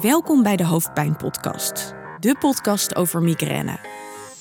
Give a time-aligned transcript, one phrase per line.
[0.00, 3.78] Welkom bij de Hoofdpijn-podcast, de podcast over migraine.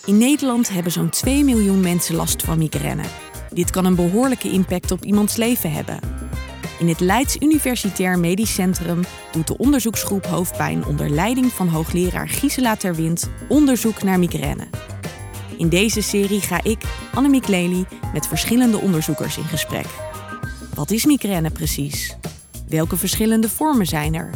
[0.06, 3.04] In Nederland hebben zo'n 2 miljoen mensen last van migraine.
[3.54, 6.00] Dit kan een behoorlijke impact op iemands leven hebben.
[6.80, 9.02] In het Leids Universitair Medisch Centrum
[9.32, 14.68] doet de onderzoeksgroep Hoofdpijn onder leiding van hoogleraar Gisela Terwind onderzoek naar migraine.
[15.58, 19.88] In deze serie ga ik, Annemiek Lely, met verschillende onderzoekers in gesprek.
[20.76, 22.18] Wat is migraine precies?
[22.68, 24.30] Welke verschillende vormen zijn er?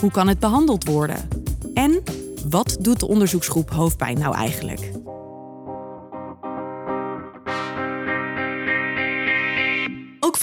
[0.00, 1.28] Hoe kan het behandeld worden?
[1.74, 2.02] En
[2.48, 4.90] wat doet de onderzoeksgroep hoofdpijn nou eigenlijk?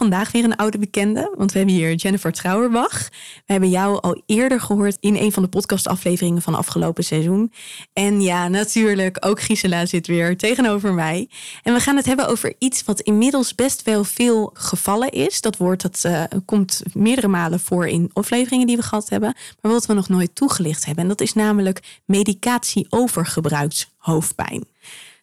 [0.02, 3.10] Vandaag weer een oude bekende, want we hebben hier Jennifer Trouwerbach.
[3.46, 7.52] We hebben jou al eerder gehoord in een van de podcastafleveringen van afgelopen seizoen.
[7.94, 11.30] En ja, natuurlijk, ook Gisela zit weer tegenover mij.
[11.64, 15.42] En we gaan het hebben over iets wat inmiddels best wel veel gevallen is.
[15.42, 19.72] Dat woord dat uh, komt meerdere malen voor in afleveringen die we gehad hebben, maar
[19.72, 21.04] wat we nog nooit toegelicht hebben.
[21.04, 24.64] En dat is namelijk medicatie-overgebruikshoofdpijn.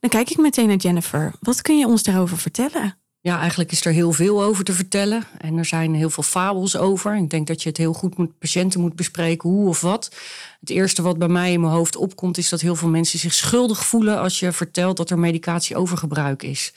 [0.00, 1.32] Dan kijk ik meteen naar Jennifer.
[1.40, 2.96] Wat kun je ons daarover vertellen?
[3.28, 5.24] Ja, eigenlijk is er heel veel over te vertellen.
[5.38, 7.16] En er zijn heel veel fabels over.
[7.16, 10.14] Ik denk dat je het heel goed met patiënten moet bespreken, hoe of wat.
[10.60, 13.34] Het eerste wat bij mij in mijn hoofd opkomt, is dat heel veel mensen zich
[13.34, 16.72] schuldig voelen als je vertelt dat er medicatie-overgebruik is.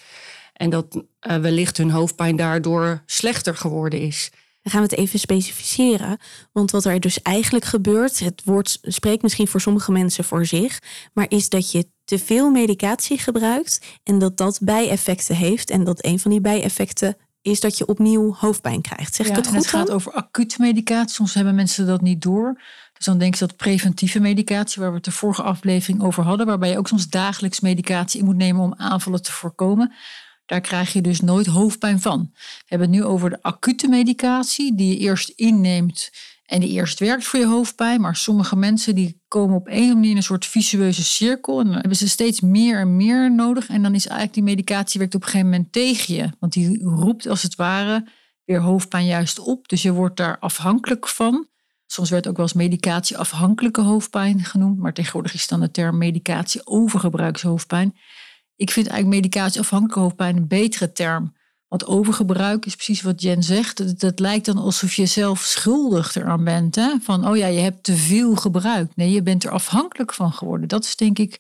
[0.54, 4.30] En dat uh, wellicht hun hoofdpijn daardoor slechter geworden is.
[4.62, 6.18] Dan gaan we het even specificeren.
[6.52, 10.80] Want wat er dus eigenlijk gebeurt, het woord spreekt misschien voor sommige mensen voor zich,
[11.14, 15.70] maar is dat je te veel medicatie gebruikt en dat dat bijeffecten heeft.
[15.70, 19.16] En dat een van die bijeffecten is dat je opnieuw hoofdpijn krijgt.
[19.16, 19.56] Zeg ik het goed?
[19.56, 21.16] Het gaat over acute medicatie.
[21.16, 22.62] Soms hebben mensen dat niet door.
[22.94, 26.46] Dus dan denken ze dat preventieve medicatie, waar we het de vorige aflevering over hadden,
[26.46, 29.94] waarbij je ook soms dagelijks medicatie in moet nemen om aanvallen te voorkomen.
[30.46, 32.30] Daar krijg je dus nooit hoofdpijn van.
[32.34, 36.10] We hebben het nu over de acute medicatie die je eerst inneemt
[36.52, 38.02] en die eerst werkt voor je hoofdpijn.
[38.02, 41.60] Maar sommige mensen die komen op een of andere manier in een soort visueuze cirkel.
[41.60, 43.70] En dan hebben ze steeds meer en meer nodig.
[43.70, 46.30] En dan is eigenlijk die medicatie werkt op een gegeven moment tegen je.
[46.40, 48.08] Want die roept als het ware
[48.46, 49.68] weer hoofdpijn juist op.
[49.68, 51.48] Dus je wordt daar afhankelijk van.
[51.86, 54.80] Soms werd ook wel eens medicatie-afhankelijke hoofdpijn genoemd.
[54.80, 57.98] Maar tegenwoordig is dan de term medicatie-overgebruikshoofdpijn.
[58.56, 61.34] Ik vind eigenlijk medicatie-afhankelijke hoofdpijn een betere term.
[61.72, 64.00] Want overgebruik is precies wat Jen zegt.
[64.00, 66.76] Dat, lijkt dan alsof je zelf schuldig eraan bent.
[66.76, 66.96] Hè?
[67.02, 68.96] Van, oh ja, je hebt te veel gebruikt.
[68.96, 70.68] Nee, je bent er afhankelijk van geworden.
[70.68, 71.40] Dat is denk ik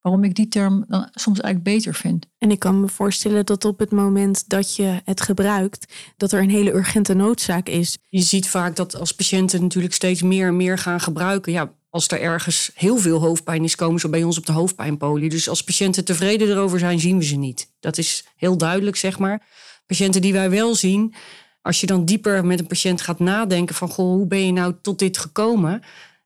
[0.00, 2.26] waarom ik die term dan soms eigenlijk beter vind.
[2.38, 6.42] En ik kan me voorstellen dat op het moment dat je het gebruikt, dat er
[6.42, 7.98] een hele urgente noodzaak is.
[8.08, 11.52] Je ziet vaak dat als patiënten natuurlijk steeds meer en meer gaan gebruiken.
[11.52, 15.28] Ja, als er ergens heel veel hoofdpijn is, komen ze bij ons op de hoofdpijnpolie.
[15.28, 17.70] Dus als patiënten tevreden erover zijn, zien we ze niet.
[17.80, 19.46] Dat is heel duidelijk, zeg maar.
[19.86, 21.14] Patiënten die wij wel zien,
[21.62, 24.74] als je dan dieper met een patiënt gaat nadenken van, goh, hoe ben je nou
[24.82, 25.82] tot dit gekomen?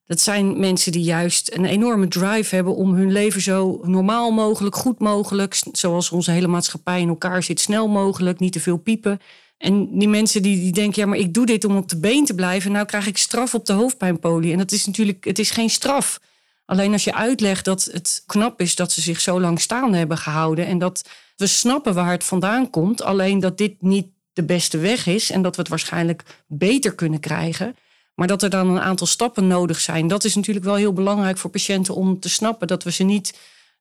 [0.06, 4.76] Dat zijn mensen die juist een enorme drive hebben om hun leven zo normaal mogelijk,
[4.76, 9.20] goed mogelijk, zoals onze hele maatschappij in elkaar zit, snel mogelijk, niet te veel piepen.
[9.58, 12.24] En die mensen die, die denken, ja, maar ik doe dit om op de been
[12.24, 12.72] te blijven.
[12.72, 14.52] Nou krijg ik straf op de hoofdpijnpolie.
[14.52, 16.20] En dat is natuurlijk, het is geen straf.
[16.64, 20.18] Alleen als je uitlegt dat het knap is dat ze zich zo lang staande hebben
[20.18, 20.66] gehouden.
[20.66, 23.02] En dat we snappen waar het vandaan komt.
[23.02, 25.30] Alleen dat dit niet de beste weg is.
[25.30, 27.76] En dat we het waarschijnlijk beter kunnen krijgen.
[28.14, 30.08] Maar dat er dan een aantal stappen nodig zijn.
[30.08, 32.66] Dat is natuurlijk wel heel belangrijk voor patiënten om te snappen.
[32.66, 33.38] Dat we ze niet.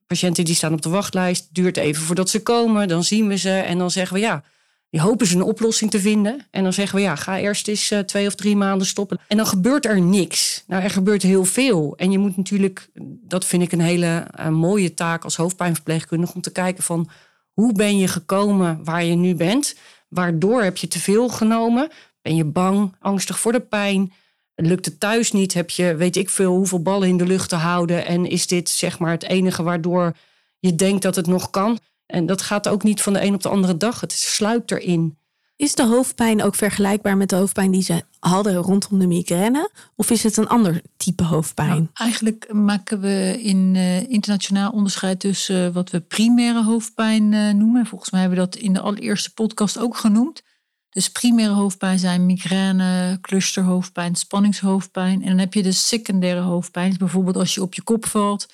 [0.08, 2.88] Patiënten die staan op de wachtlijst, duurt even voordat ze komen.
[2.88, 4.44] Dan zien we ze en dan zeggen we ja
[4.90, 6.48] die hopen ze een oplossing te vinden.
[6.52, 9.20] En dan zeggen we, ja, ga eerst eens uh, twee of drie maanden stoppen.
[9.28, 10.64] En dan gebeurt er niks.
[10.68, 11.94] Nou, er gebeurt heel veel.
[11.98, 16.42] En je moet natuurlijk, dat vind ik een hele uh, mooie taak als hoofdpijnverpleegkundige, om
[16.42, 17.10] te kijken van
[17.54, 19.76] hoe ben je gekomen waar je nu bent?
[20.10, 21.90] Waardoor heb je te veel genomen?
[22.22, 24.14] Ben je bang, angstig voor de pijn?
[24.56, 25.54] Lukt het thuis niet?
[25.54, 28.06] Heb je, weet ik veel, hoeveel ballen in de lucht te houden?
[28.06, 30.16] En is dit zeg maar het enige waardoor
[30.60, 31.80] je denkt dat het nog kan?
[32.08, 34.02] En dat gaat ook niet van de een op de andere dag.
[34.02, 35.18] Het sluipt erin.
[35.56, 39.72] Is de hoofdpijn ook vergelijkbaar met de hoofdpijn die ze hadden rondom de migraine?
[39.96, 41.70] Of is het een ander type hoofdpijn?
[41.70, 47.52] Nou, eigenlijk maken we in uh, internationaal onderscheid tussen uh, wat we primaire hoofdpijn uh,
[47.52, 47.86] noemen.
[47.86, 50.44] Volgens mij hebben we dat in de allereerste podcast ook genoemd.
[50.90, 55.22] Dus primaire hoofdpijn zijn migraine, clusterhoofdpijn, spanningshoofdpijn.
[55.22, 56.90] En dan heb je de secundaire hoofdpijn.
[56.90, 58.48] Dus bijvoorbeeld als je op je kop valt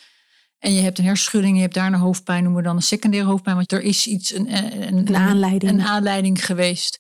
[0.64, 3.30] en je hebt een hersenschudding, je hebt daar een hoofdpijn, noemen we dan een secundaire
[3.30, 5.72] hoofdpijn, want er is iets, een, een, een aanleiding.
[5.72, 7.00] een aanleiding geweest.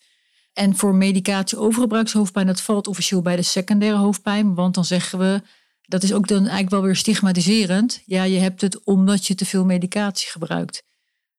[0.53, 5.41] En voor medicatie overgebruikshoofdpijn, dat valt officieel bij de secundaire hoofdpijn, want dan zeggen we,
[5.81, 8.01] dat is ook dan eigenlijk wel weer stigmatiserend.
[8.05, 10.83] Ja, je hebt het omdat je te veel medicatie gebruikt.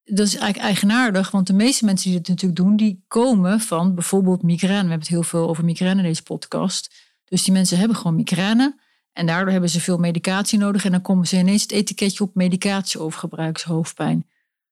[0.04, 3.94] Dat is eigenlijk eigenaardig, want de meeste mensen die dit natuurlijk doen, die komen van
[3.94, 4.82] bijvoorbeeld migraine.
[4.82, 6.94] We hebben het heel veel over migraine in deze podcast.
[7.24, 8.82] Dus die mensen hebben gewoon migraine.
[9.14, 10.84] En daardoor hebben ze veel medicatie nodig.
[10.84, 14.26] En dan komen ze ineens het etiketje op medicatie over gebruikshoofdpijn.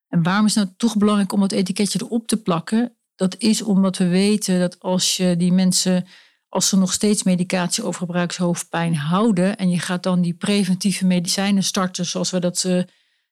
[0.09, 2.97] En waarom is het nou toch belangrijk om dat etiketje erop te plakken?
[3.15, 6.07] Dat is omdat we weten dat als je die mensen,
[6.49, 9.57] als ze nog steeds medicatie over gebruikshoofdpijn houden.
[9.57, 12.83] en je gaat dan die preventieve medicijnen starten, zoals we dat uh,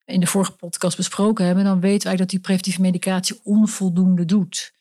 [0.05, 1.65] in de vorige podcast besproken hebben.
[1.65, 4.73] dan weten we eigenlijk dat die preventieve medicatie onvoldoende doet.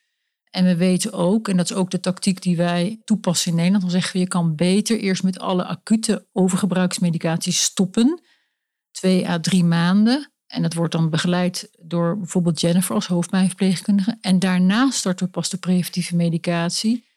[0.50, 3.82] En we weten ook, en dat is ook de tactiek die wij toepassen in Nederland,
[3.82, 8.20] dan zeggen we je kan beter eerst met alle acute overgebruiksmedicaties stoppen.
[8.90, 10.32] Twee à drie maanden.
[10.46, 14.18] En dat wordt dan begeleid door bijvoorbeeld Jennifer als hoofdpijnverpleegkundige.
[14.20, 17.08] En daarna starten we pas de preventieve medicatie.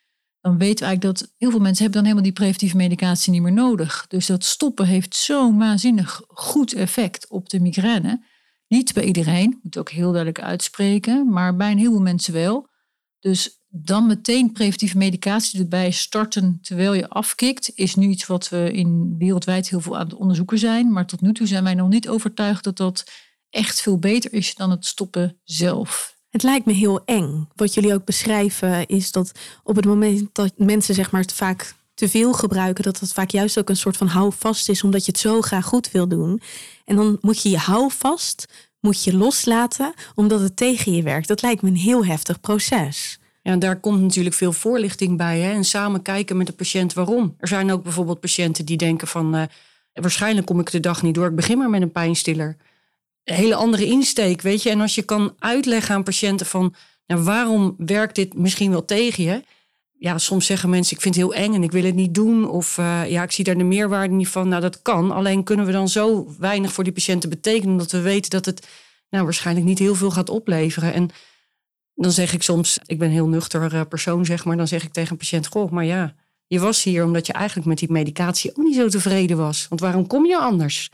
[0.41, 3.41] Dan weten we eigenlijk dat heel veel mensen hebben dan helemaal die preventieve medicatie niet
[3.41, 4.05] meer nodig.
[4.07, 8.23] Dus dat stoppen heeft zo'n waanzinnig goed effect op de migraine.
[8.67, 12.71] Niet bij iedereen, moet ook heel duidelijk uitspreken, maar bij een heleboel mensen wel.
[13.23, 18.71] Dus dan meteen preventieve medicatie erbij starten terwijl je afkikt, is nu iets wat we
[18.71, 20.91] in wereldwijd heel veel aan het onderzoeken zijn.
[20.91, 23.03] Maar tot nu toe zijn wij nog niet overtuigd dat dat
[23.49, 26.17] echt veel beter is dan het stoppen zelf.
[26.29, 27.47] Het lijkt me heel eng.
[27.55, 29.31] Wat jullie ook beschrijven is dat
[29.63, 33.29] op het moment dat mensen zeg maar het vaak te veel gebruiken, dat dat vaak
[33.29, 36.41] juist ook een soort van houvast is, omdat je het zo graag goed wil doen.
[36.85, 41.27] En dan moet je je houvast moet je loslaten omdat het tegen je werkt.
[41.27, 43.19] Dat lijkt me een heel heftig proces.
[43.41, 45.39] Ja, daar komt natuurlijk veel voorlichting bij.
[45.39, 45.51] Hè?
[45.51, 47.35] En samen kijken met de patiënt waarom.
[47.37, 49.35] Er zijn ook bijvoorbeeld patiënten die denken van...
[49.35, 49.43] Uh,
[49.93, 52.57] waarschijnlijk kom ik de dag niet door, ik begin maar met een pijnstiller.
[53.23, 54.69] Een hele andere insteek, weet je.
[54.69, 56.75] En als je kan uitleggen aan patiënten van...
[57.07, 59.43] Nou, waarom werkt dit misschien wel tegen je?
[60.03, 62.49] Ja, soms zeggen mensen, ik vind het heel eng en ik wil het niet doen.
[62.49, 64.47] Of uh, ja, ik zie daar de meerwaarde niet van.
[64.47, 65.11] Nou, dat kan.
[65.11, 67.77] Alleen kunnen we dan zo weinig voor die patiënten betekenen...
[67.77, 68.67] dat we weten dat het
[69.09, 70.93] nou, waarschijnlijk niet heel veel gaat opleveren.
[70.93, 71.09] En
[71.93, 74.57] dan zeg ik soms, ik ben een heel nuchter eh, persoon, zeg maar.
[74.57, 76.15] Dan zeg ik tegen een patiënt: Goh, maar ja,
[76.47, 79.65] je was hier omdat je eigenlijk met die medicatie ook niet zo tevreden was.
[79.69, 80.89] Want waarom kom je anders?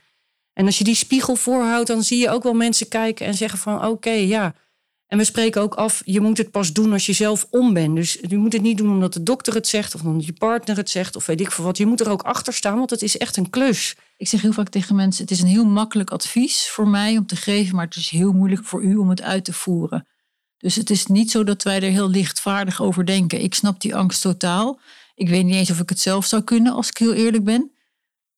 [0.53, 3.59] En als je die spiegel voorhoudt, dan zie je ook wel mensen kijken en zeggen:
[3.59, 4.55] van oké, ja.
[5.09, 7.95] En we spreken ook af, je moet het pas doen als je zelf om bent.
[7.95, 10.77] Dus je moet het niet doen omdat de dokter het zegt of omdat je partner
[10.77, 11.77] het zegt of weet ik veel wat.
[11.77, 13.95] Je moet er ook achter staan, want het is echt een klus.
[14.17, 17.25] Ik zeg heel vaak tegen mensen: het is een heel makkelijk advies voor mij om
[17.25, 20.07] te geven, maar het is heel moeilijk voor u om het uit te voeren.
[20.57, 23.43] Dus het is niet zo dat wij er heel lichtvaardig over denken.
[23.43, 24.79] Ik snap die angst totaal.
[25.15, 27.71] Ik weet niet eens of ik het zelf zou kunnen, als ik heel eerlijk ben.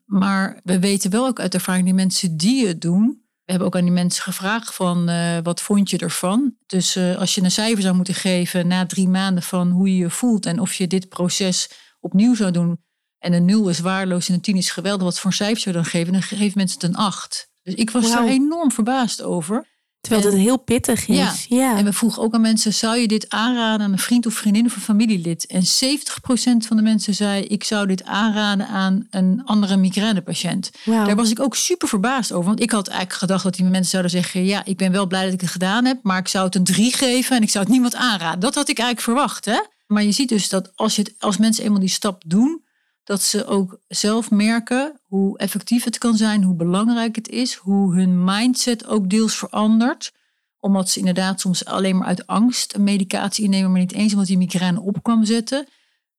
[0.05, 3.20] Maar we weten wel ook uit ervaring, die mensen die het doen,
[3.51, 6.55] hebben ook aan die mensen gevraagd van uh, wat vond je ervan?
[6.65, 9.97] Dus uh, als je een cijfer zou moeten geven na drie maanden van hoe je
[9.97, 11.69] je voelt en of je dit proces
[11.99, 12.79] opnieuw zou doen.
[13.17, 15.03] En een nul is waardeloos en een tien is geweldig.
[15.03, 16.13] Wat voor een cijfer zou je dan geven?
[16.13, 17.49] Dan geven mensen het een acht.
[17.63, 18.13] Dus ik was wow.
[18.13, 19.67] daar enorm verbaasd over.
[20.01, 21.17] Terwijl het heel pittig is.
[21.17, 21.33] Ja.
[21.47, 21.77] ja.
[21.77, 24.65] En we vroegen ook aan mensen: zou je dit aanraden aan een vriend of vriendin
[24.65, 25.45] of een familielid?
[25.45, 30.71] En 70% van de mensen zei: ik zou dit aanraden aan een andere migrainepatiënt.
[30.83, 31.05] Wow.
[31.05, 32.45] Daar was ik ook super verbaasd over.
[32.45, 35.23] Want ik had eigenlijk gedacht dat die mensen zouden zeggen: ja, ik ben wel blij
[35.23, 37.63] dat ik het gedaan heb, maar ik zou het een drie geven en ik zou
[37.63, 38.39] het niemand aanraden.
[38.39, 39.45] Dat had ik eigenlijk verwacht.
[39.45, 39.59] Hè?
[39.87, 42.61] Maar je ziet dus dat als, je het, als mensen eenmaal die stap doen,
[43.03, 47.95] dat ze ook zelf merken hoe effectief het kan zijn, hoe belangrijk het is, hoe
[47.95, 50.11] hun mindset ook deels verandert.
[50.59, 54.27] Omdat ze inderdaad soms alleen maar uit angst een medicatie innemen, maar niet eens omdat
[54.27, 55.67] die migraine op kwam zetten.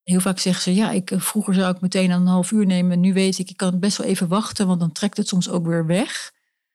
[0.02, 3.00] Heel vaak zeggen ze, ja, ik, vroeger zou ik meteen een half uur nemen.
[3.00, 5.66] Nu weet ik, ik kan best wel even wachten, want dan trekt het soms ook
[5.66, 6.32] weer weg.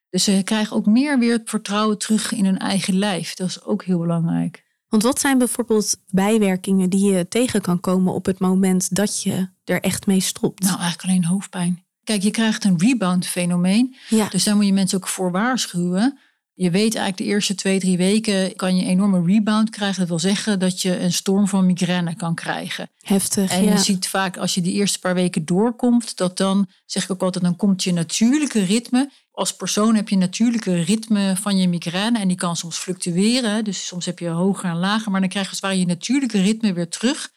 [0.10, 3.34] Dus ze krijgen ook meer weer het vertrouwen terug in hun eigen lijf.
[3.34, 4.67] Dat is ook heel belangrijk.
[4.90, 9.50] Want wat zijn bijvoorbeeld bijwerkingen die je tegen kan komen op het moment dat je
[9.64, 10.64] er echt mee stopt?
[10.64, 11.86] Nou, eigenlijk alleen hoofdpijn.
[12.04, 13.96] Kijk, je krijgt een rebound-fenomeen.
[14.10, 14.28] Ja.
[14.30, 16.20] Dus daar moet je mensen ook voor waarschuwen.
[16.54, 20.00] Je weet eigenlijk de eerste twee, drie weken kan je een enorme rebound krijgen.
[20.00, 22.90] Dat wil zeggen dat je een storm van migraine kan krijgen.
[23.02, 23.52] Heftig.
[23.52, 27.12] En je ziet vaak als je die eerste paar weken doorkomt, dat dan, zeg ik
[27.12, 29.10] ook altijd, dan komt je natuurlijke ritme.
[29.38, 33.64] Als persoon heb je natuurlijke ritme van je migraine en die kan soms fluctueren.
[33.64, 36.74] Dus soms heb je hoger en lager, maar dan krijg je als je natuurlijke ritme
[36.74, 37.32] weer terug.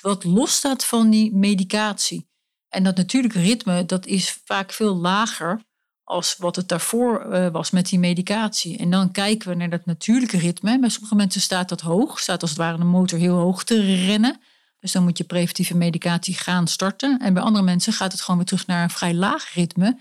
[0.00, 2.28] Wat losstaat van die medicatie.
[2.68, 5.60] En dat natuurlijke ritme, dat is vaak veel lager
[6.04, 8.78] als wat het daarvoor uh, was met die medicatie.
[8.78, 10.78] En dan kijken we naar dat natuurlijke ritme.
[10.78, 14.04] Bij sommige mensen staat dat hoog, staat als het ware de motor heel hoog te
[14.06, 14.40] rennen.
[14.80, 17.18] Dus dan moet je preventieve medicatie gaan starten.
[17.18, 19.98] En bij andere mensen gaat het gewoon weer terug naar een vrij laag ritme.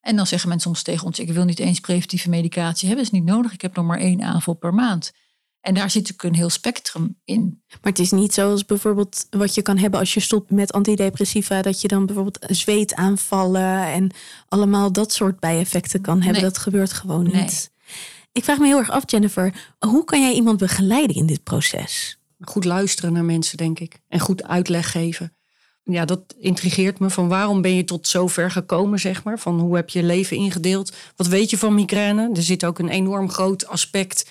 [0.00, 3.10] En dan zeggen mensen soms tegen ons: Ik wil niet eens preventieve medicatie hebben, is
[3.10, 3.52] niet nodig.
[3.52, 5.12] Ik heb nog maar één aanval per maand.
[5.60, 7.62] En daar zit natuurlijk een heel spectrum in.
[7.68, 11.62] Maar het is niet zoals bijvoorbeeld wat je kan hebben als je stopt met antidepressiva,
[11.62, 14.10] dat je dan bijvoorbeeld zweetaanvallen en
[14.48, 16.42] allemaal dat soort bijeffecten kan hebben.
[16.42, 17.32] Dat gebeurt gewoon niet.
[17.32, 17.68] Nee.
[18.32, 22.18] Ik vraag me heel erg af, Jennifer, hoe kan jij iemand begeleiden in dit proces?
[22.40, 24.00] Goed luisteren naar mensen, denk ik.
[24.08, 25.32] En goed uitleg geven.
[25.82, 27.10] Ja, dat intrigeert me.
[27.10, 29.38] Van waarom ben je tot zover gekomen, zeg maar?
[29.38, 30.92] Van hoe heb je leven ingedeeld?
[31.16, 32.30] Wat weet je van migraine?
[32.34, 34.30] Er zit ook een enorm groot aspect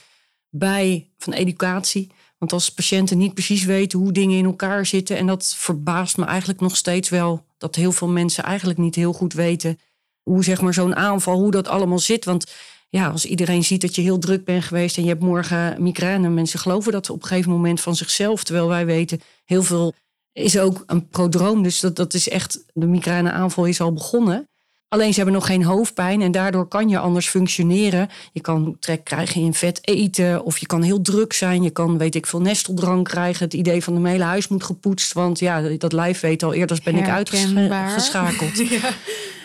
[0.50, 2.12] bij van educatie.
[2.38, 5.18] Want als patiënten niet precies weten hoe dingen in elkaar zitten...
[5.18, 7.46] en dat verbaast me eigenlijk nog steeds wel...
[7.58, 9.80] dat heel veel mensen eigenlijk niet heel goed weten...
[10.24, 12.26] hoe zeg maar zo'n aanval, hoe dat allemaal zit.
[12.26, 12.52] Want
[12.90, 14.98] ja, als iedereen ziet dat je heel druk bent geweest...
[14.98, 16.30] en je hebt morgen migraine...
[16.30, 18.44] mensen geloven dat op een gegeven moment van zichzelf...
[18.44, 19.94] terwijl wij weten, heel veel
[20.34, 21.64] is ook een prodroom.
[21.64, 24.48] Dus dat, dat is echt, de migraineaanval is al begonnen...
[24.90, 28.10] Alleen ze hebben nog geen hoofdpijn en daardoor kan je anders functioneren.
[28.32, 31.64] Je kan trek krijgen in vet eten of je kan heel druk zijn.
[31.64, 33.44] Je kan, weet ik veel, nesteldrank krijgen.
[33.44, 35.14] Het idee van de hele huis moet gepoetst.
[35.14, 38.58] Want ja, dat lijf weet al eerder ben ik uitgeschakeld.
[38.70, 38.90] ja.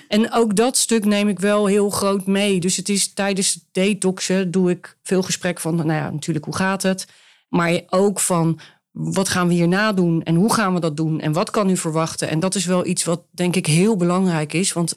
[0.09, 2.61] En ook dat stuk neem ik wel heel groot mee.
[2.61, 6.83] Dus het is tijdens detoxen doe ik veel gesprek van, nou ja, natuurlijk hoe gaat
[6.83, 7.07] het?
[7.49, 8.61] Maar ook van
[8.94, 11.76] wat gaan we hierna doen en hoe gaan we dat doen en wat kan u
[11.76, 12.28] verwachten?
[12.28, 14.72] En dat is wel iets wat denk ik heel belangrijk is.
[14.72, 14.94] Want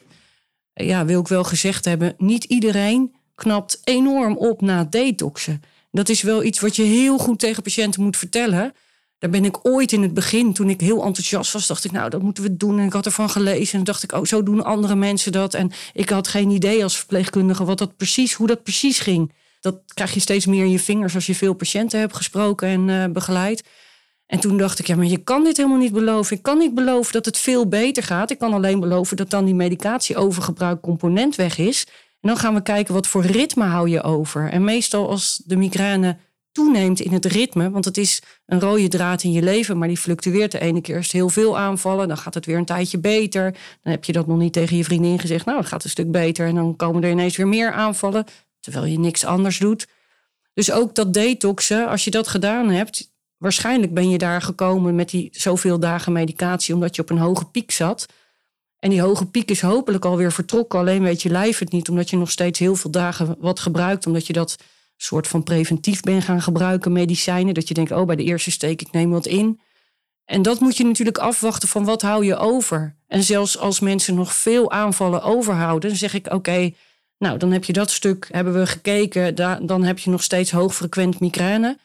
[0.73, 5.61] ja, wil ik wel gezegd hebben, niet iedereen knapt enorm op na detoxen.
[5.91, 8.73] Dat is wel iets wat je heel goed tegen patiënten moet vertellen.
[9.19, 12.09] Daar ben ik ooit in het begin, toen ik heel enthousiast was, dacht ik, nou,
[12.09, 12.79] dat moeten we doen.
[12.79, 15.53] En ik had ervan gelezen en dacht ik, oh, zo doen andere mensen dat.
[15.53, 19.33] En ik had geen idee als verpleegkundige wat dat precies, hoe dat precies ging.
[19.59, 22.87] Dat krijg je steeds meer in je vingers als je veel patiënten hebt gesproken en
[22.87, 23.63] uh, begeleid.
[24.27, 26.38] En toen dacht ik, ja, maar je kan dit helemaal niet beloven.
[26.38, 28.31] Ik kan niet beloven dat het veel beter gaat.
[28.31, 31.86] Ik kan alleen beloven dat dan die medicatie-overgebruik component weg is.
[32.22, 34.50] En dan gaan we kijken wat voor ritme hou je over.
[34.50, 36.17] En meestal als de migraine
[36.51, 39.98] toeneemt in het ritme, want het is een rode draad in je leven, maar die
[39.98, 40.51] fluctueert.
[40.51, 43.51] De ene keer het heel veel aanvallen, dan gaat het weer een tijdje beter.
[43.84, 46.12] Dan heb je dat nog niet tegen je vriendin gezegd, nou, het gaat een stuk
[46.12, 46.48] beter.
[46.48, 48.25] En dan komen er ineens weer meer aanvallen,
[48.60, 49.88] terwijl je niks anders doet.
[50.53, 55.10] Dus ook dat detoxen, als je dat gedaan hebt, waarschijnlijk ben je daar gekomen met
[55.10, 58.06] die zoveel dagen medicatie omdat je op een hoge piek zat.
[58.79, 60.79] En die hoge piek is hopelijk alweer vertrokken.
[60.79, 64.08] Alleen weet je lijf het niet, omdat je nog steeds heel veel dagen wat gebruikt.
[64.08, 64.56] Omdat je dat
[64.98, 67.53] soort van preventief bent gaan gebruiken, medicijnen.
[67.53, 69.60] Dat je denkt, oh, bij de eerste steek ik neem wat in.
[70.25, 72.96] En dat moet je natuurlijk afwachten van wat hou je over.
[73.08, 76.72] En zelfs als mensen nog veel aanvallen overhouden, zeg ik, oké,
[77.17, 81.20] nou, dan heb je dat stuk, hebben we gekeken, dan heb je nog steeds hoogfrequent
[81.20, 81.77] migraine.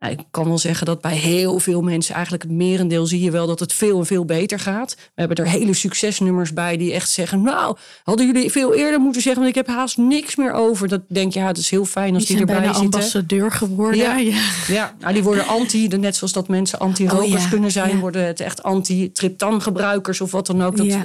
[0.00, 3.30] Nou, ik kan wel zeggen dat bij heel veel mensen, eigenlijk het merendeel, zie je
[3.30, 4.94] wel dat het veel en veel beter gaat.
[4.94, 9.22] We hebben er hele succesnummers bij die echt zeggen: Nou, hadden jullie veel eerder moeten
[9.22, 10.88] zeggen, want ik heb haast niks meer over.
[10.88, 12.82] Dat denk je, ja, het is heel fijn als die, die erbij zitten.
[12.82, 14.00] ambassadeur geworden.
[14.00, 14.42] Ja, ja.
[14.68, 18.40] ja nou, die worden anti, net zoals dat mensen anti-rokers oh, kunnen zijn, worden het
[18.40, 20.76] echt anti-triptan-gebruikers of wat dan ook.
[20.76, 21.04] Dat,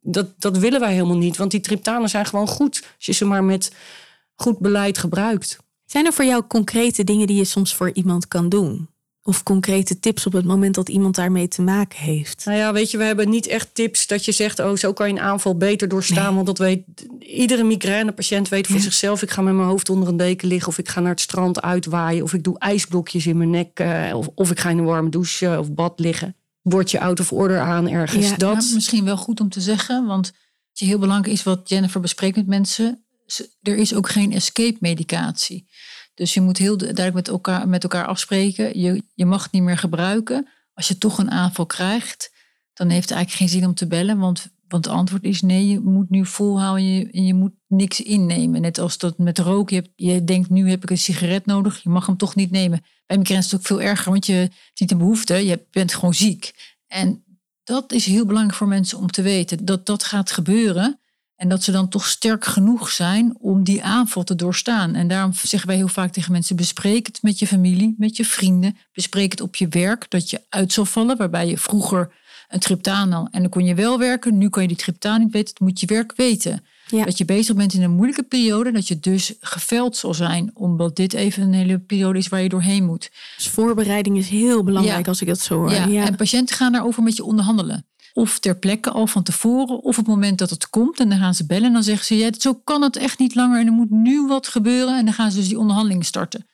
[0.00, 3.24] dat, dat willen wij helemaal niet, want die triptanen zijn gewoon goed als je ze
[3.24, 3.72] maar met
[4.34, 5.58] goed beleid gebruikt.
[5.86, 8.88] Zijn er voor jou concrete dingen die je soms voor iemand kan doen?
[9.22, 12.44] Of concrete tips op het moment dat iemand daarmee te maken heeft?
[12.44, 15.08] Nou ja, weet je, we hebben niet echt tips dat je zegt: oh, zo kan
[15.08, 16.34] je een aanval beter doorstaan.
[16.34, 16.82] Want dat weet
[17.18, 20.78] iedere migrainepatiënt weet voor zichzelf: ik ga met mijn hoofd onder een deken liggen, of
[20.78, 24.28] ik ga naar het strand uitwaaien, of ik doe ijsblokjes in mijn nek, uh, of,
[24.34, 26.36] of ik ga in een warme douche of bad liggen.
[26.62, 28.28] Word je out of order aan ergens?
[28.28, 28.70] Ja, dat...
[28.74, 30.32] misschien wel goed om te zeggen, want
[30.72, 33.06] heel belangrijk is wat Jennifer bespreekt met mensen
[33.62, 35.68] er is ook geen escape medicatie.
[36.16, 38.78] Dus je moet heel duidelijk met elkaar, met elkaar afspreken.
[38.78, 40.48] Je, je mag het niet meer gebruiken.
[40.74, 42.32] Als je toch een aanval krijgt,
[42.72, 44.18] dan heeft het eigenlijk geen zin om te bellen.
[44.18, 48.60] Want, want het antwoord is nee, je moet nu volhouden en je, moet niks innemen.
[48.60, 49.76] Net als dat met roken.
[49.76, 51.82] Je, hebt, je denkt, nu heb ik een sigaret nodig.
[51.82, 52.84] Je mag hem toch niet nemen.
[53.06, 55.34] Bij migraine is het ook veel erger, want je ziet een behoefte.
[55.34, 56.74] Je bent gewoon ziek.
[56.86, 57.24] En
[57.64, 59.64] dat is heel belangrijk voor mensen om te weten.
[59.64, 61.00] Dat dat gaat gebeuren.
[61.36, 64.94] En dat ze dan toch sterk genoeg zijn om die aanval te doorstaan.
[64.94, 68.24] En daarom zeggen wij heel vaak tegen mensen: bespreek het met je familie, met je
[68.24, 68.76] vrienden.
[68.92, 71.16] Bespreek het op je werk, dat je uit zal vallen.
[71.16, 72.12] Waarbij je vroeger
[72.48, 74.38] een triptaan al en dan kon je wel werken.
[74.38, 75.54] Nu kan je die triptaan niet weten.
[75.54, 76.64] Dat moet je werk weten.
[76.90, 78.72] Dat je bezig bent in een moeilijke periode.
[78.72, 80.50] Dat je dus geveld zal zijn.
[80.54, 83.10] Omdat dit even een hele periode is waar je doorheen moet.
[83.36, 85.72] Dus voorbereiding is heel belangrijk als ik dat zo hoor.
[85.72, 85.86] Ja.
[85.86, 86.06] ja.
[86.06, 87.86] En patiënten gaan daarover met je onderhandelen.
[88.16, 91.00] Of ter plekke al van tevoren, of op het moment dat het komt.
[91.00, 93.34] En dan gaan ze bellen en dan zeggen ze, ja, zo kan het echt niet
[93.34, 94.98] langer en er moet nu wat gebeuren.
[94.98, 96.46] En dan gaan ze dus die onderhandelingen starten.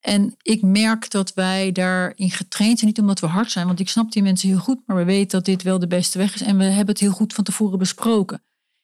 [0.00, 3.88] En ik merk dat wij daarin getraind zijn, niet omdat we hard zijn, want ik
[3.88, 6.42] snap die mensen heel goed, maar we weten dat dit wel de beste weg is
[6.42, 8.42] en we hebben het heel goed van tevoren besproken.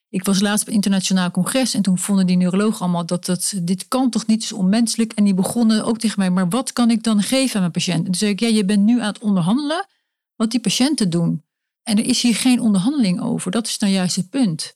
[0.09, 3.87] Ik was laatst op een internationaal congres en toen vonden die neurologen allemaal dat dit
[3.87, 5.13] kan toch niet, is onmenselijk.
[5.13, 7.97] En die begonnen ook tegen mij, maar wat kan ik dan geven aan mijn patiënt?
[7.97, 9.85] En toen zei ik, ja, je bent nu aan het onderhandelen
[10.35, 11.43] wat die patiënten doen.
[11.87, 13.51] En er is hier geen onderhandeling over.
[13.51, 14.75] Dat is nou juist het punt.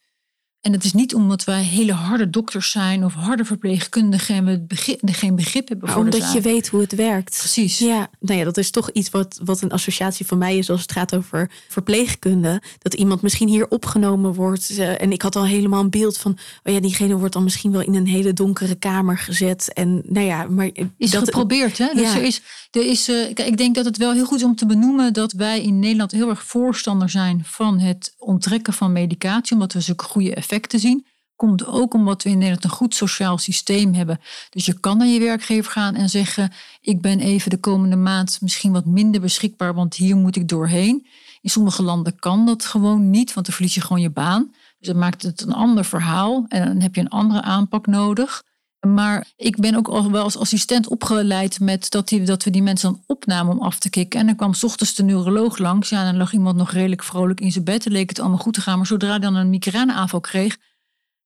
[0.61, 4.59] En het is niet omdat wij hele harde dokters zijn of harde verpleegkundigen en we
[4.59, 6.33] begrip, geen begrip hebben voor de omdat zaak.
[6.33, 7.37] je weet hoe het werkt.
[7.37, 7.77] Precies.
[7.77, 10.81] Ja, nou ja, dat is toch iets wat, wat een associatie van mij is als
[10.81, 12.61] het gaat over verpleegkunde.
[12.77, 14.77] Dat iemand misschien hier opgenomen wordt.
[14.77, 17.71] eh, en ik had al helemaal een beeld van, oh ja, diegene wordt dan misschien
[17.71, 19.73] wel in een hele donkere kamer gezet.
[19.73, 21.93] En nou ja, maar Is dat geprobeerd, hè?
[21.93, 22.15] Dus Ja.
[22.17, 22.41] er is,
[22.71, 25.31] er is, eh, ik denk dat het wel heel goed is om te benoemen dat
[25.31, 30.03] wij in Nederland heel erg voorstander zijn van het onttrekken van medicatie, omdat we zulke
[30.03, 31.05] goede effecten zien.
[31.35, 34.19] Komt ook omdat we in Nederland een goed sociaal systeem hebben.
[34.49, 36.51] Dus je kan naar je werkgever gaan en zeggen:
[36.81, 41.07] Ik ben even de komende maand misschien wat minder beschikbaar, want hier moet ik doorheen.
[41.41, 44.51] In sommige landen kan dat gewoon niet, want dan verlies je gewoon je baan.
[44.77, 48.43] Dus dat maakt het een ander verhaal en dan heb je een andere aanpak nodig.
[48.87, 52.63] Maar ik ben ook al wel als assistent opgeleid met dat, die, dat we die
[52.63, 54.19] mensen dan opnamen om af te kicken.
[54.19, 55.89] En dan kwam 's ochtends de neuroloog langs.
[55.89, 57.83] Ja, dan lag iemand nog redelijk vrolijk in zijn bed.
[57.83, 58.77] Dan leek het allemaal goed te gaan.
[58.77, 60.57] Maar zodra hij dan een migraineaanval kreeg,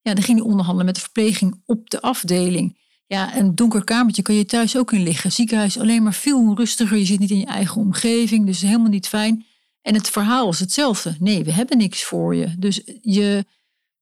[0.02, 2.78] ja, dan ging hij onderhandelen met de verpleging op de afdeling.
[3.08, 5.32] Ja, een donker kamertje kan je thuis ook in liggen.
[5.32, 6.98] Ziekenhuis alleen maar veel rustiger.
[6.98, 9.46] Je zit niet in je eigen omgeving, dus helemaal niet fijn.
[9.82, 11.16] En het verhaal is hetzelfde.
[11.20, 12.56] Nee, we hebben niks voor je.
[12.58, 13.46] Dus je,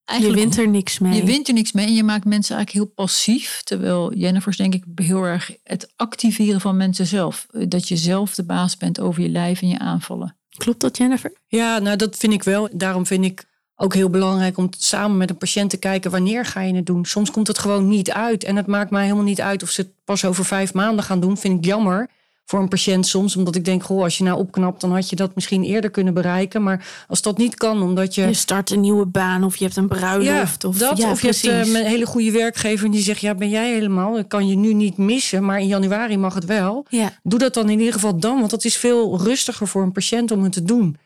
[0.06, 1.16] je wint er niks mee.
[1.16, 3.62] je wint er niks mee en je maakt mensen eigenlijk heel passief.
[3.64, 7.46] Terwijl Jennifer's denk ik heel erg het activeren van mensen zelf.
[7.68, 10.36] Dat je zelf de baas bent over je lijf en je aanvallen.
[10.58, 11.34] Klopt dat, Jennifer?
[11.48, 12.70] Ja, nou dat vind ik wel.
[12.72, 13.46] Daarom vind ik
[13.76, 17.06] ook heel belangrijk om samen met een patiënt te kijken wanneer ga je het doen.
[17.06, 18.44] Soms komt het gewoon niet uit.
[18.44, 21.20] En het maakt mij helemaal niet uit of ze het pas over vijf maanden gaan
[21.20, 21.38] doen.
[21.38, 22.10] Vind ik jammer
[22.46, 23.36] voor een patiënt soms.
[23.36, 26.14] Omdat ik denk, goh, als je nou opknapt, dan had je dat misschien eerder kunnen
[26.14, 26.64] bereiken.
[26.64, 28.22] Maar als dat niet kan, omdat je.
[28.22, 30.64] Je start een nieuwe baan of je hebt een bruiloft.
[30.64, 33.50] of, dat, ja, of je hebt eh, een hele goede werkgever die zegt: Ja, ben
[33.50, 34.18] jij helemaal?
[34.18, 36.86] Ik kan je nu niet missen, maar in januari mag het wel.
[36.90, 37.12] ja.
[37.24, 40.32] Doe dat dan in ieder geval dan, want dat is veel rustiger voor een patiënt
[40.32, 40.98] om het te doen.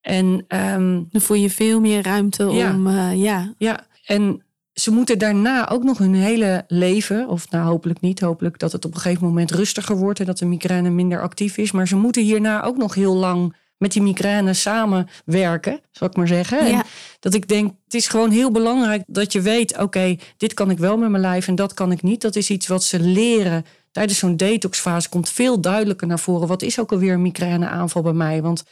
[0.00, 4.42] En ehm, Dan voel je veel meer ruimte om, eh, ja, ja, en
[4.82, 8.84] ze moeten daarna ook nog hun hele leven, of nou hopelijk niet, hopelijk dat het
[8.84, 11.72] op een gegeven moment rustiger wordt en dat de migraine minder actief is.
[11.72, 16.26] Maar ze moeten hierna ook nog heel lang met die migraine samenwerken, zal ik maar
[16.26, 16.58] zeggen.
[16.58, 16.82] En
[17.20, 20.78] dat ik denk, het is gewoon heel belangrijk dat je weet, oké, dit kan ik
[20.78, 22.20] wel met mijn lijf en dat kan ik niet.
[22.20, 23.64] Dat is iets wat ze leren.
[23.90, 26.48] Tijdens zo'n detoxfase komt veel duidelijker naar voren.
[26.48, 28.42] Wat is ook alweer een migraineaanval bij mij?
[28.42, 28.64] Want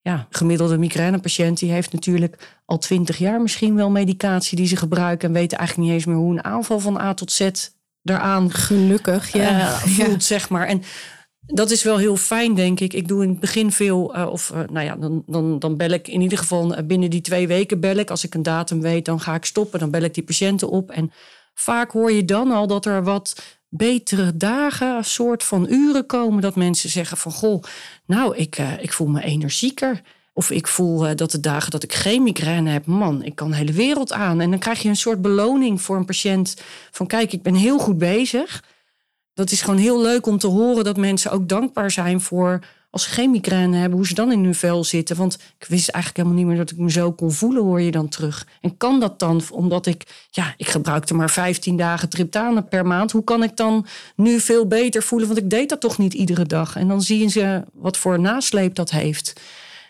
[0.00, 5.28] ja, gemiddelde migrainepatiënt die heeft natuurlijk al twintig jaar misschien wel medicatie die ze gebruiken
[5.28, 7.50] en weten eigenlijk niet eens meer hoe een aanval van A tot Z
[8.04, 9.32] eraan gelukkig.
[9.32, 9.58] Ja.
[9.60, 10.66] eh, voelt, zeg maar.
[10.66, 10.82] En
[11.46, 12.92] dat is wel heel fijn, denk ik.
[12.92, 15.90] Ik doe in het begin veel, eh, of eh, nou ja, dan, dan, dan bel
[15.90, 18.10] ik in ieder geval binnen die twee weken bel ik.
[18.10, 19.80] Als ik een datum weet, dan ga ik stoppen.
[19.80, 20.90] Dan bel ik die patiënten op.
[20.90, 21.12] En
[21.54, 26.42] vaak hoor je dan al dat er wat betere dagen, een soort van uren komen.
[26.42, 27.62] Dat mensen zeggen van, goh,
[28.06, 30.02] nou, ik, eh, ik voel me energieker.
[30.32, 33.50] Of ik voel eh, dat de dagen dat ik geen migraine heb, man, ik kan
[33.50, 34.40] de hele wereld aan.
[34.40, 36.56] En dan krijg je een soort beloning voor een patiënt
[36.90, 38.64] van, kijk, ik ben heel goed bezig.
[39.34, 43.02] Dat is gewoon heel leuk om te horen dat mensen ook dankbaar zijn voor als
[43.02, 45.16] ze geen migraine hebben, hoe ze dan in hun vel zitten.
[45.16, 47.90] Want ik wist eigenlijk helemaal niet meer dat ik me zo kon voelen, hoor je
[47.90, 48.46] dan terug.
[48.60, 53.12] En kan dat dan, omdat ik, ja, ik gebruikte maar 15 dagen triptanen per maand.
[53.12, 55.28] Hoe kan ik dan nu veel beter voelen?
[55.28, 56.76] Want ik deed dat toch niet iedere dag.
[56.76, 59.32] En dan zien ze wat voor nasleep dat heeft.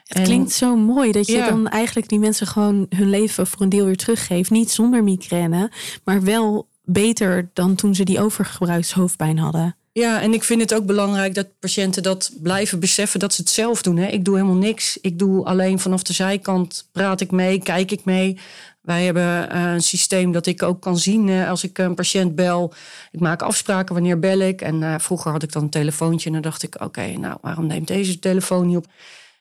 [0.04, 1.48] Het klinkt zo mooi dat je Ja.
[1.48, 4.50] dan eigenlijk die mensen gewoon hun leven voor een deel weer teruggeeft.
[4.50, 5.70] Niet zonder migraine,
[6.04, 9.76] maar wel beter dan toen ze die overgebruikshoofdpijn hadden.
[9.98, 13.50] Ja, en ik vind het ook belangrijk dat patiënten dat blijven beseffen dat ze het
[13.50, 13.96] zelf doen.
[13.96, 14.06] Hè.
[14.06, 14.98] Ik doe helemaal niks.
[15.00, 18.38] Ik doe alleen vanaf de zijkant praat ik mee, kijk ik mee.
[18.80, 22.34] Wij hebben eh, een systeem dat ik ook kan zien eh, als ik een patiënt
[22.34, 22.72] bel.
[23.11, 24.61] Ik maak afspraken wanneer bel ik.
[24.61, 27.66] En eh, vroeger had ik dan een telefoontje en dan dacht ik, oké, nou waarom
[27.66, 28.87] neemt deze de telefoon niet op?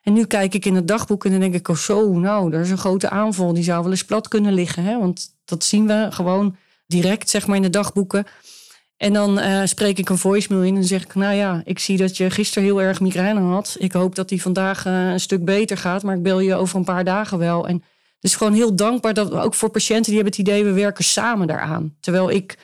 [0.02, 2.62] En nu kijk ik in het dagboek en dan denk ik, oh zo, nou, er
[2.62, 3.54] is een grote aanval.
[3.54, 4.84] Die zou wel eens plat kunnen liggen.
[4.84, 5.00] Hè?
[5.00, 6.56] Want dat zien we gewoon
[6.88, 8.26] direct, zeg maar, in de dagboeken.
[8.98, 11.98] En dan eh, spreek ik een voicemail in en zeg ik, nou ja, ik zie
[11.98, 13.76] dat je gisteren heel erg migraine had.
[13.80, 16.78] Ik hoop dat die vandaag eh, een stuk beter gaat, maar ik bel je over
[16.78, 17.68] een paar dagen wel.
[17.68, 17.84] En
[18.20, 21.48] dus gewoon heel dankbaar dat ook voor patiënten die hebben het idee, we werken samen
[21.48, 21.96] daaraan.
[22.00, 22.58] Terwijl ik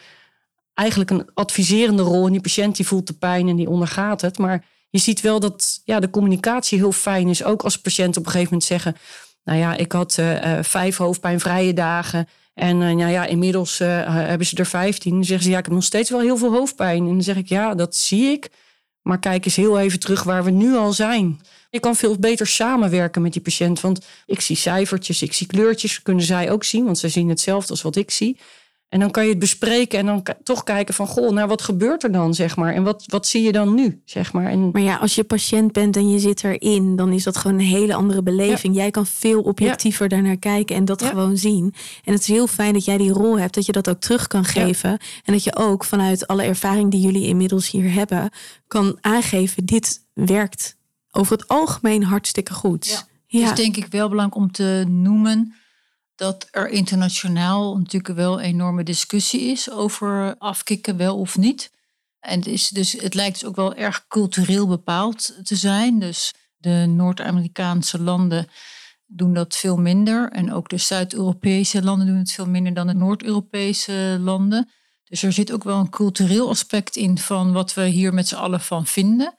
[0.74, 4.38] eigenlijk een adviserende rol en die patiënt die voelt de pijn en die ondergaat het.
[4.38, 7.44] Maar je ziet wel dat ja, de communicatie heel fijn is.
[7.44, 8.96] Ook als patiënten op een gegeven moment zeggen,
[9.44, 12.28] nou ja, ik had eh, vijf hoofdpijnvrije dagen.
[12.54, 15.12] En eh, nou ja, inmiddels eh, hebben ze er 15.
[15.12, 16.98] Dan zeggen ze, ja, ik heb nog steeds wel heel veel hoofdpijn.
[16.98, 18.50] En dan zeg ik, ja, dat zie ik.
[19.02, 21.42] Maar kijk eens heel even terug waar we nu al zijn.
[21.70, 23.82] Je kan veel beter samenwerken met die patiënt.
[23.82, 26.02] Want ik zie cijfertjes, ik zie kleurtjes.
[26.02, 28.38] Kunnen zij ook zien, want zij zien hetzelfde als wat ik zie.
[28.94, 31.08] En dan kan je het bespreken en dan toch kijken van...
[31.08, 32.74] goh, nou wat gebeurt er dan, zeg maar?
[32.74, 34.46] En wat, wat zie je dan nu, zeg maar?
[34.46, 34.70] En...
[34.72, 36.96] Maar ja, als je patiënt bent en je zit erin...
[36.96, 38.76] dan is dat gewoon een hele andere beleving.
[38.76, 40.10] Jij kan veel objectiever ja.
[40.10, 41.74] daarnaar kijken en dat gewoon zien.
[42.04, 44.28] En het is heel fijn dat jij die rol hebt, dat je dat ook terug
[44.28, 44.90] kan geven.
[45.24, 48.30] En dat je ook vanuit alle ervaring die jullie inmiddels hier hebben...
[48.68, 50.78] kan aangeven, dit werkt
[51.12, 53.06] over het algemeen hartstikke goed.
[53.28, 53.40] Ja.
[53.40, 55.54] Het is denk ik wel belangrijk om te noemen
[56.16, 61.72] dat er internationaal natuurlijk wel een enorme discussie is over afkicken wel of niet.
[62.20, 66.00] En het, is dus, het lijkt dus ook wel erg cultureel bepaald te zijn.
[66.00, 68.48] Dus de Noord-Amerikaanse landen
[69.06, 70.32] doen dat veel minder.
[70.32, 74.70] En ook de Zuid-Europese landen doen het veel minder dan de Noord-Europese landen.
[75.04, 78.36] Dus er zit ook wel een cultureel aspect in van wat we hier met z'n
[78.36, 79.36] allen van vinden.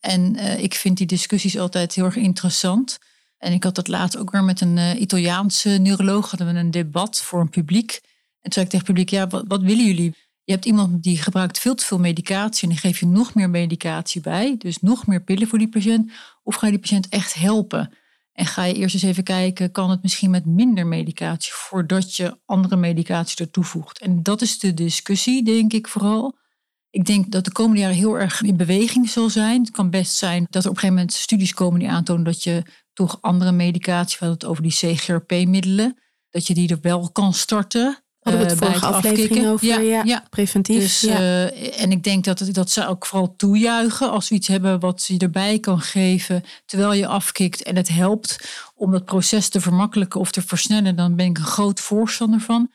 [0.00, 2.98] En uh, ik vind die discussies altijd heel erg interessant.
[3.38, 6.30] En ik had dat laatst ook weer met een uh, Italiaanse neuroloog.
[6.30, 8.00] Hadden we een debat voor een publiek.
[8.40, 10.14] En toen zei ik tegen het publiek, ja, wat, willen jullie?
[10.44, 13.50] Je hebt iemand die gebruikt veel te veel medicatie en die geef je nog meer
[13.50, 14.54] medicatie bij.
[14.58, 16.10] Dus nog meer pillen voor die patiënt.
[16.42, 17.90] Of ga je die patiënt echt helpen?
[18.32, 22.38] En ga je eerst eens even kijken, kan het misschien met minder medicatie voordat je
[22.44, 23.98] andere medicatie er toevoegt?
[23.98, 26.36] En dat is de discussie, denk ik vooral.
[26.90, 29.60] Ik denk dat de komende jaren heel erg in beweging zal zijn.
[29.60, 32.42] Het kan best zijn dat er op een gegeven moment studies komen die aantonen dat
[32.42, 32.62] je
[32.94, 35.98] toch andere medicatie, we hadden het over die CGRP-middelen,
[36.30, 37.98] dat je die er wel kan starten.
[38.20, 40.24] Hadden we het uh, vorige aflevering over, ja, ja, ja.
[40.30, 40.80] preventief.
[40.80, 41.20] Dus, ja.
[41.20, 45.04] Uh, en ik denk dat dat zou ook vooral toejuichen als we iets hebben wat
[45.06, 48.36] je erbij kan geven terwijl je afkikt en het helpt
[48.74, 52.70] om dat proces te vermakkelijken of te versnellen, dan ben ik een groot voorstander van.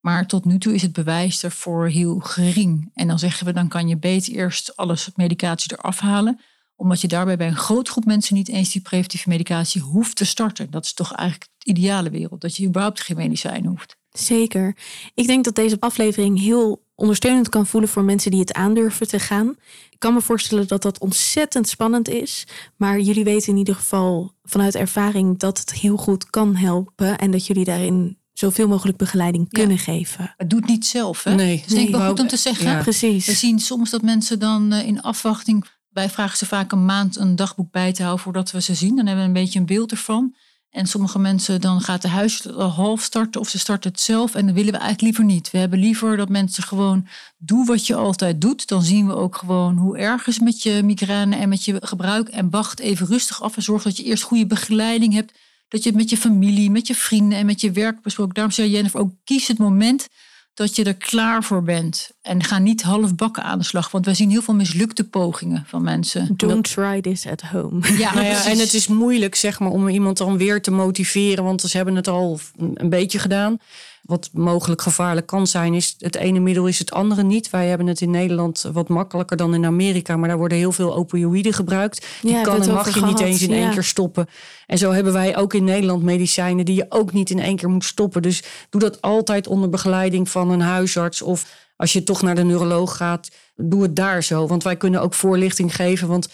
[0.00, 2.90] Maar tot nu toe is het bewijs ervoor heel gering.
[2.94, 6.40] En dan zeggen we, dan kan je beter eerst alles medicatie eraf halen
[6.76, 10.24] omdat je daarbij bij een grote groep mensen niet eens die preventieve medicatie hoeft te
[10.24, 10.70] starten.
[10.70, 13.96] Dat is toch eigenlijk het ideale wereld, dat je überhaupt geen medicijn hoeft.
[14.10, 14.76] Zeker.
[15.14, 19.18] Ik denk dat deze aflevering heel ondersteunend kan voelen voor mensen die het aandurven te
[19.18, 19.56] gaan.
[19.90, 22.46] Ik kan me voorstellen dat dat ontzettend spannend is.
[22.76, 27.18] Maar jullie weten in ieder geval vanuit ervaring dat het heel goed kan helpen.
[27.18, 30.34] En dat jullie daarin zoveel mogelijk begeleiding kunnen geven.
[30.36, 31.34] Het doet niet zelf, hè?
[31.34, 31.62] Nee.
[31.66, 32.66] Dus denk ik wel goed om te zeggen.
[32.66, 32.82] Ja.
[32.82, 33.26] Precies.
[33.26, 37.16] We zien soms dat mensen dan eh, in afwachting wij vragen ze vaak een maand
[37.16, 38.96] een dagboek bij te houden voordat we ze zien.
[38.96, 40.34] Dan hebben we een beetje een beeld ervan.
[40.70, 42.08] En sommige mensen, dan gaat de
[42.56, 44.34] half starten of ze starten het zelf.
[44.34, 45.50] En dat willen we eigenlijk liever niet.
[45.50, 47.06] We hebben liever dat mensen gewoon
[47.38, 48.68] doen wat je altijd doet.
[48.68, 52.28] Dan zien we ook gewoon hoe erg is met je migraine en met je gebruik.
[52.28, 55.32] En wacht even rustig af en zorg dat je eerst goede begeleiding hebt.
[55.68, 58.34] Dat je het met je familie, met je vrienden en met je werk besproken.
[58.34, 60.08] Daarom zei Jennifer ook, kies het moment
[60.54, 62.10] dat je er klaar voor bent.
[62.22, 63.90] En ga niet half bakken aan de slag.
[63.90, 66.28] Want wij zien heel veel mislukte pogingen van mensen.
[66.36, 67.96] Don't try this at home.
[67.98, 71.44] Ja, nou ja, en het is moeilijk zeg maar, om iemand dan weer te motiveren.
[71.44, 73.58] Want ze hebben het al een beetje gedaan
[74.06, 77.50] wat mogelijk gevaarlijk kan zijn, is het ene middel is het andere niet.
[77.50, 80.94] Wij hebben het in Nederland wat makkelijker dan in Amerika, maar daar worden heel veel
[80.94, 82.06] opioïden gebruikt.
[82.22, 84.28] Die kan en mag je niet eens in één keer stoppen.
[84.66, 87.70] En zo hebben wij ook in Nederland medicijnen die je ook niet in één keer
[87.70, 88.22] moet stoppen.
[88.22, 92.44] Dus doe dat altijd onder begeleiding van een huisarts of als je toch naar de
[92.44, 94.46] neuroloog gaat, doe het daar zo.
[94.46, 96.08] Want wij kunnen ook voorlichting geven.
[96.08, 96.28] Want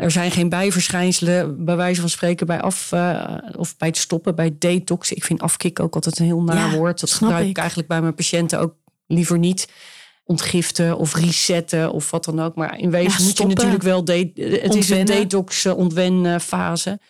[0.00, 4.34] er zijn geen bijverschijnselen, bij wijze van spreken, bij af uh, of bij het stoppen,
[4.34, 5.12] bij detox.
[5.12, 7.00] Ik vind afkicken ook altijd een heel naar woord.
[7.00, 7.58] Dat gebruik ik.
[7.58, 8.74] eigenlijk bij mijn patiënten ook
[9.06, 9.68] liever niet.
[10.24, 12.54] Ontgiften of resetten of wat dan ook.
[12.54, 14.04] Maar in wezen moet je natuurlijk wel.
[14.04, 14.30] De,
[14.62, 17.00] het is een detox uh, ontwenfase.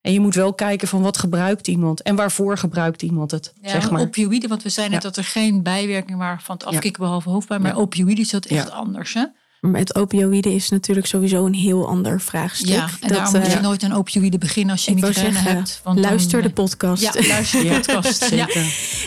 [0.00, 3.52] En je moet wel kijken van wat gebruikt iemand en waarvoor gebruikt iemand het.
[3.60, 4.00] Ja, zeg maar.
[4.00, 7.62] opioïden, want we zijn net dat er geen bijwerking waren van het afkicken behalve hoofdpijn.
[7.62, 9.14] Maar opioïden is dat echt anders.
[9.14, 9.24] Hè?
[9.70, 12.68] Met opioïden is natuurlijk sowieso een heel ander vraagstuk.
[12.68, 15.56] Ja, en dat, daarom moet je uh, nooit aan opioïden beginnen als je migraine zeggen,
[15.56, 15.80] hebt.
[15.84, 17.02] Want luister dan, de podcast.
[17.02, 18.28] Ja, luister de podcast.
[18.28, 18.48] ja.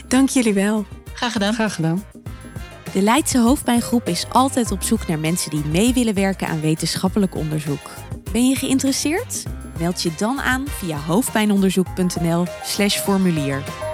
[0.07, 0.85] Dank jullie wel.
[1.13, 1.53] Graag gedaan.
[1.53, 2.03] Graag gedaan.
[2.93, 7.35] De Leidse Hoofdpijngroep is altijd op zoek naar mensen die mee willen werken aan wetenschappelijk
[7.35, 7.89] onderzoek.
[8.31, 9.43] Ben je geïnteresseerd?
[9.79, 13.86] Meld je dan aan via hoofdpijnonderzoek.nl/slash formulier.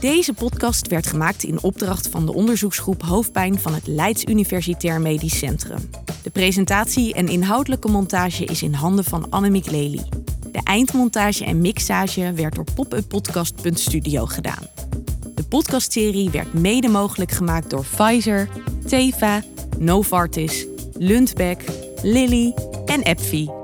[0.00, 5.38] Deze podcast werd gemaakt in opdracht van de onderzoeksgroep Hoofdpijn van het Leids Universitair Medisch
[5.38, 5.90] Centrum.
[6.22, 10.04] De presentatie en inhoudelijke montage is in handen van Annemiek Lely.
[10.52, 14.66] De eindmontage en mixage werd door popuppodcast.studio gedaan.
[15.34, 18.48] De podcastserie werd mede mogelijk gemaakt door Pfizer,
[18.86, 19.42] Teva,
[19.78, 20.66] Novartis,
[20.98, 21.64] Lundbeck,
[22.02, 22.54] Lilly
[22.86, 23.57] en Epvi.